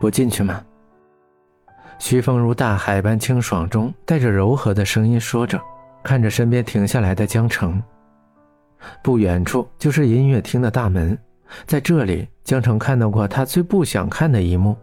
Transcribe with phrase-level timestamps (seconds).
[0.00, 0.62] 不进去吗？
[1.98, 5.60] 徐峰如大海般清爽中带着柔和的声音说着，
[6.02, 7.82] 看着身边停下来的江城。
[9.02, 11.18] 不远处就是音乐厅的大门，
[11.66, 14.76] 在这里，江城看到过他最不想看的一幕。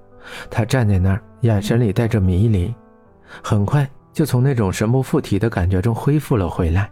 [0.49, 2.75] 他站在那儿，眼神里带着迷离，
[3.41, 6.91] 很快就从那种神不附体的感觉中恢复了回来。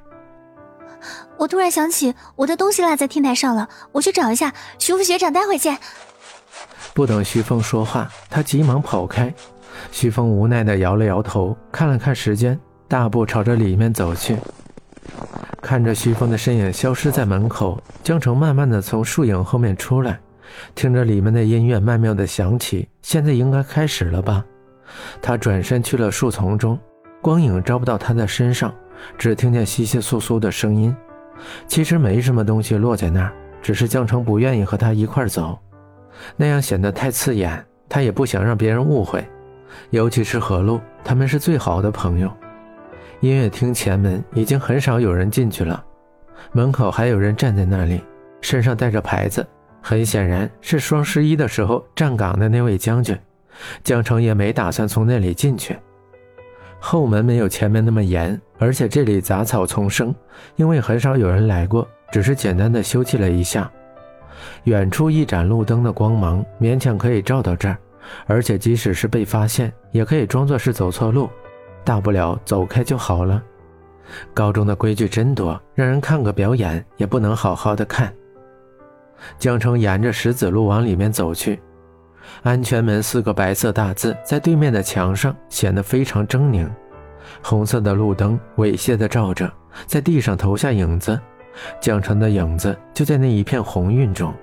[1.37, 4.54] 我突然想起我的东西落在天台上了，我去找一下。
[4.79, 5.78] 徐副学长，待会见。
[6.93, 9.34] 不等徐峰说话，他急忙跑开。
[9.92, 14.38] 徐峰无奈地摇了摇头，看了看时间，大步朝着里面走去。
[15.61, 20.20] 看着徐峰的身影消失在门口，江城慢慢地从树影后面出来，
[20.75, 22.87] 听着里面的音乐曼妙地响起。
[23.01, 24.46] 现在应该开始了吧？
[25.21, 26.78] 他转身去了树丛中，
[27.21, 28.71] 光影照不到他的身上，
[29.18, 30.96] 只听见窸窸窣窣的声音。
[31.68, 35.58] 其实没什么东西落在那儿，只是江城不愿意和他一块走，
[36.35, 37.66] 那样显得太刺眼。
[37.89, 39.23] 他也不想让别人误会。
[39.92, 42.31] 尤其是何璐，他们是最好的朋友。
[43.20, 45.83] 音乐厅前门已经很少有人进去了，
[46.52, 48.02] 门口还有人站在那里，
[48.42, 49.45] 身上带着牌子，
[49.81, 53.17] 很显然是双十一的时候站岗的那位将军。
[53.83, 55.77] 江城也没打算从那里进去，
[56.80, 60.14] 后门没有前面那么严，而且这里杂草丛生，
[60.55, 63.72] 因为很少有人来过，只是简单的修葺了一下。
[64.63, 67.77] 远处一盏路灯的光芒勉强可以照到这儿。
[68.25, 71.30] 而且，即使是被发现，也可以装作是走错路，
[71.86, 73.41] 大不了走开就好了。
[74.33, 78.14] 高中的规矩真多，让人看个表演也不能好好的看。
[79.39, 81.61] 江城沿着石子路往里面走去，
[82.44, 86.69] 安全门四个白色大字在对面的墙上显得非常狰狞。
[87.41, 89.49] 红色的路灯猥亵的照着，
[89.88, 91.17] 在地上投下影子，
[91.80, 94.34] 江城的影子就在那一片红晕中。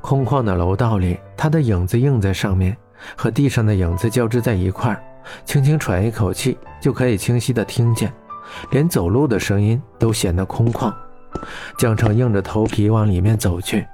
[0.00, 2.76] 空旷的楼道里，他的影子映在上面，
[3.16, 5.02] 和地上的影子交织在一块儿。
[5.44, 8.12] 轻轻喘一口气，就可以清晰地听见，
[8.72, 10.92] 连走路的声音都显得空旷。
[11.78, 13.86] 江城硬着头皮往里面走去。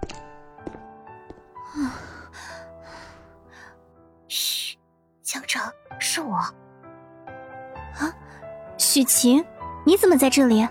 [4.26, 4.76] 嘘，
[5.22, 5.62] 江城，
[5.98, 6.34] 是我。
[6.36, 8.10] 啊，
[8.78, 9.44] 许晴，
[9.84, 10.66] 你怎么在这里？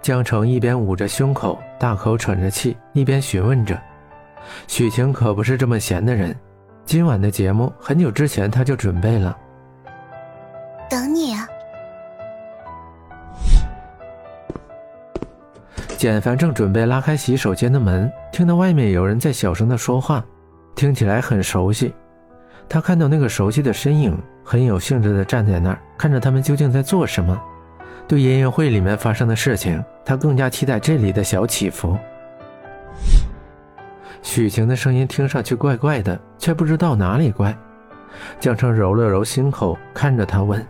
[0.00, 3.78] 江城一边捂着胸口，大口喘着气，一边询问着。
[4.66, 6.34] 许晴可不是这么闲的人，
[6.84, 9.36] 今晚的节目很久之前他就准备了。
[10.88, 11.46] 等你啊！
[15.98, 20.24] 简凡正准备拉开洗手间的门，听到外面有人在小声的说话，
[20.74, 21.92] 听起来很熟悉。
[22.68, 27.38] 他看到那个熟悉的身影，很有兴致的站在那儿，看着他们究竟在做什么。
[28.08, 31.94] 对音乐会里面发生的事情，他更加期待这里的小起伏。
[34.22, 37.54] 许晴的声音听上去怪怪的，却不知道哪里怪。
[38.40, 40.66] 江城揉了揉心口，看着他问：“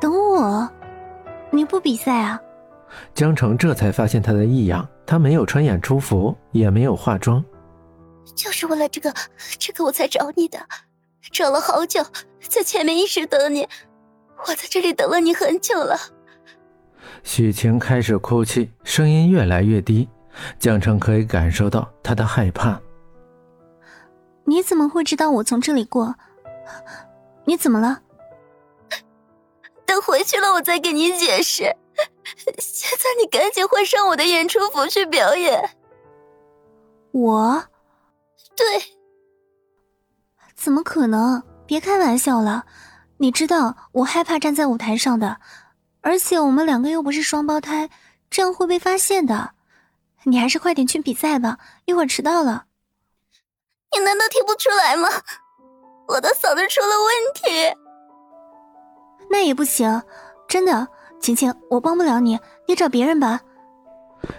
[0.00, 0.70] 等我？
[1.50, 2.40] 你不比赛啊？”
[3.12, 7.44] 江城这才发现他的异样，他没有穿演出服，也没有化妆，
[8.36, 9.12] 就是为了这个，
[9.58, 10.58] 这个我才找你的，
[11.32, 12.00] 找了好久，
[12.40, 13.68] 在前面一直等你，
[14.46, 15.98] 我在这里等了你很久了。
[17.22, 20.08] 许晴开始哭泣，声音越来越低。
[20.58, 22.80] 江城可以感受到她的害怕。
[24.44, 26.14] 你怎么会知道我从这里过？
[27.44, 28.00] 你怎么了？
[29.84, 31.76] 等回去了我再给你解释。
[32.58, 35.70] 现在你赶紧换上我的演出服去表演。
[37.12, 37.64] 我？
[38.56, 38.66] 对。
[40.54, 41.42] 怎么可能？
[41.66, 42.64] 别开玩笑了。
[43.22, 45.36] 你知道我害怕站在舞台上的，
[46.00, 47.90] 而且我们两个又不是双胞胎，
[48.30, 49.50] 这样会被发现的。
[50.22, 52.64] 你还是快点去比赛吧，一会儿迟到了。
[53.92, 55.10] 你难道听不出来吗？
[56.08, 57.76] 我的嗓子出了问题。
[59.28, 60.02] 那也不行，
[60.48, 60.88] 真的，
[61.20, 63.38] 晴晴，我帮不了你，你找别人吧。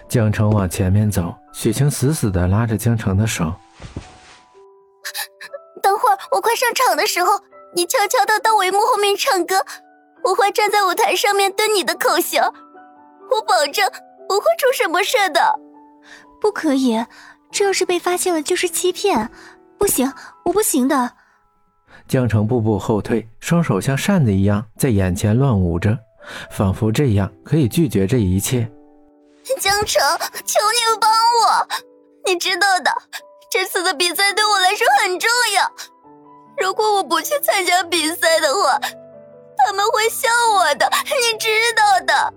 [0.08, 3.44] 江城往前面走，许晴死死的拉着江城的手。
[5.80, 7.40] 等会儿我快上场的时候，
[7.74, 9.64] 你悄悄的到帷幕后面唱歌，
[10.22, 13.90] 我会站在舞台上面蹲你的口型，我保证
[14.28, 15.58] 不会出什么事的。
[16.40, 17.04] 不可以，
[17.50, 19.30] 这要是被发现了就是欺骗，
[19.78, 20.12] 不行，
[20.44, 21.12] 我不行的。
[22.08, 25.96] 江城步步后退，双手像扇子一样在眼前乱舞着，
[26.50, 28.70] 仿佛这样可以拒绝这一切。
[29.60, 30.02] 江城，
[30.44, 31.68] 求你帮我！
[32.26, 32.92] 你知道的，
[33.50, 35.72] 这次的比赛对我来说很重要。
[36.60, 38.78] 如果我不去参加比赛的话，
[39.56, 42.34] 他们会笑我的，你知道的。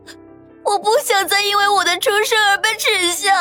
[0.64, 3.32] 我不想再因为我的出身而被耻笑。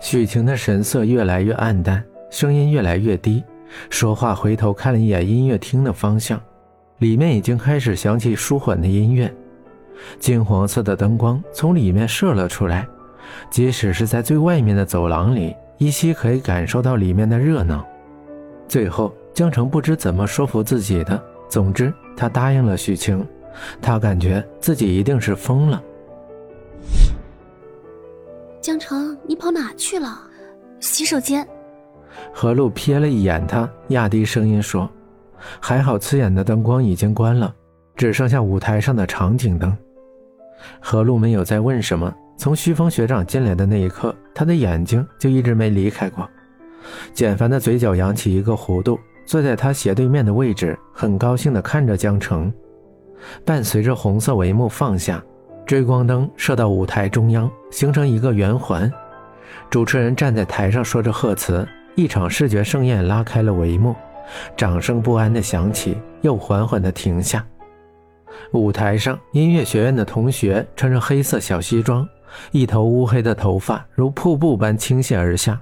[0.00, 3.44] 许晴的神色越来越暗淡，声音越来越低，
[3.88, 6.40] 说话回头看了一眼音乐厅的方向，
[6.98, 9.32] 里面已经开始响起舒缓的音乐，
[10.18, 12.86] 金黄色的灯光从里面射了出来，
[13.50, 17.86] 即使是在最外面的走廊里，依稀可以感受到里面的热闹。
[18.68, 23.24] 最后，江城不知怎么说服自己的，总之他答应了许晴，
[23.80, 25.82] 他感觉自己一定是疯了。
[28.60, 30.20] 江城，你跑哪去了？
[30.80, 31.46] 洗手间。
[32.32, 34.90] 何露瞥了一眼他，压低声音说
[35.60, 37.54] ：“还好，刺眼的灯光已经关了，
[37.94, 39.76] 只剩下舞台上的场景灯。”
[40.80, 42.12] 何露没有再问什么。
[42.38, 46.28] 从徐峰学长进来的那一刻，他的眼睛就一直没离开过。
[47.12, 52.52] 简凡的嘴角扬起一个弧度，坐在他斜对面的位置，很高兴地看着江城。
[53.44, 55.22] 伴随着红色帷幕放下。
[55.66, 58.88] 追光灯射到舞台中央，形成一个圆环。
[59.68, 61.66] 主持人站在台上说着贺词，
[61.96, 63.92] 一场视觉盛宴拉开了帷幕。
[64.56, 67.44] 掌声不安地响起，又缓缓地停下。
[68.52, 72.08] 舞台上，音乐学院的同学穿着黑色小西装，
[72.52, 75.60] 一头乌黑的头发如瀑布般倾泻而下，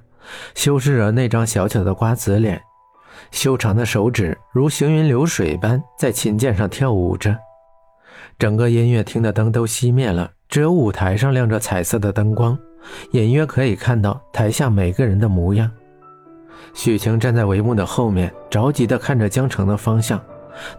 [0.54, 2.60] 修饰着那张小巧的瓜子脸。
[3.30, 7.36] 修长的手指如行云流水般在琴键上跳舞着。
[8.38, 12.58] 整个音乐厅的灯都熄灭了，只有舞台上亮着彩色的灯光，
[13.12, 15.70] 隐约可以看到台下每个人的模样。
[16.72, 20.20] 许晴站在帷幕的后面，着急地看着江城的方向。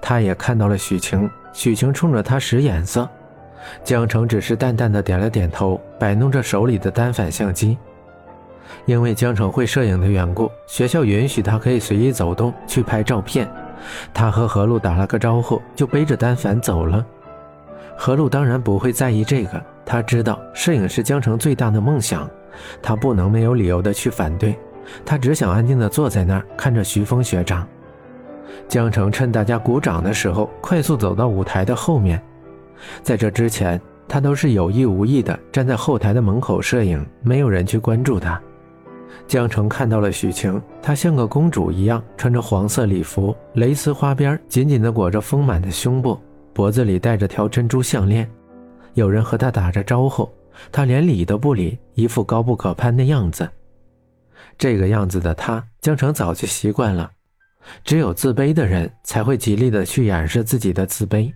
[0.02, 3.08] 他也看到了许晴，许晴冲着他使眼色，
[3.84, 7.78] 江城只是淡淡的点了点头，摆弄着手里的单反相机。
[8.86, 13.48] 因为江城会摄影的缘故，学校允许他可以随意走动去拍照片。
[14.14, 17.06] 他和何璐打了个招呼，就背着单反走了。
[17.98, 22.30] 何璐当然不会在意这个，他知道摄影是江城最大的梦想，
[22.82, 24.58] 他不能没有理由的去反对，
[25.06, 27.68] 他只想安静的坐在那儿看着徐峰学长。
[28.68, 32.22] 江城趁大家鼓掌的时候，快速走到舞台的后面，
[33.04, 38.42] 在这之前，他都是有意无意的站在后台的门口摄影，没有人去关注他。
[39.28, 46.20] 江城看到了许晴，她像个公主一样，穿着黄色礼服，蕾丝花边紧紧地裹着丰满的胸部。
[46.54, 48.30] 脖子里戴着条珍珠项链，
[48.94, 50.30] 有人和她打着招呼，
[50.72, 53.50] 她连理都不理，一副高不可攀的样子。
[54.58, 57.12] 这个样子的她，江城早就习惯了。
[57.84, 61.34] 只有自卑的人才会极力的去掩饰自己的自卑。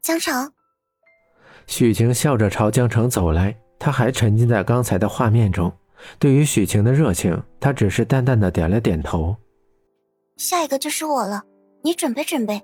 [0.00, 0.50] 江城，
[1.66, 5.72] 许晴笑着朝江城走来，他还沉浸在刚才的画面中。
[6.18, 9.36] 对于许晴的热情，他只是淡淡的点了点头。
[10.36, 11.42] 下一个就是我了，
[11.82, 12.62] 你准备准备。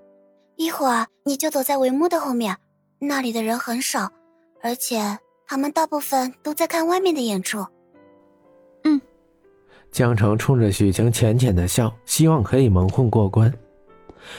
[0.56, 2.56] 一会儿你就躲在帷幕的后面，
[3.00, 4.12] 那里的人很少，
[4.62, 5.18] 而且
[5.48, 7.66] 他们大部分都在看外面的演出。
[8.84, 9.00] 嗯，
[9.90, 13.52] 江城冲着许晴浅浅的笑，希望可以蒙混过关。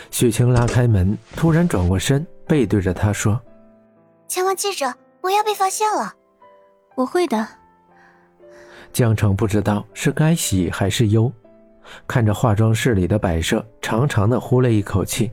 [0.09, 3.37] 许晴拉开门，突然转过身，背对着他说
[4.29, 6.15] ：“千万记着，不要被发现了。”
[6.95, 7.47] 我会的。
[8.91, 11.31] 江城不知道是该喜还是忧，
[12.07, 15.29] 看着化妆室里的摆设，长长的呼了一口气。